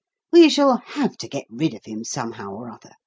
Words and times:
"We 0.31 0.49
shall 0.49 0.77
have 0.77 1.15
to 1.17 1.27
get 1.27 1.45
rid 1.51 1.75
of 1.75 1.85
him, 1.85 2.03
somehow 2.03 2.49
or 2.53 2.71
other. 2.71 2.93